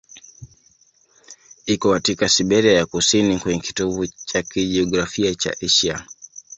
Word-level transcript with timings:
Iko 1.65 1.91
katika 1.91 2.29
Siberia 2.29 2.73
ya 2.73 2.85
kusini, 2.85 3.39
kwenye 3.39 3.59
kitovu 3.61 4.07
cha 4.07 4.41
kijiografia 4.43 5.35
cha 5.35 5.55
Asia. 5.63 6.05